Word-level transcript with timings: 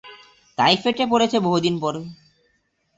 তাই 0.57 0.75
ফেটে 0.77 1.05
পড়েছে 1.11 1.37
বহুদিন 1.39 1.75
পরে। 1.79 2.01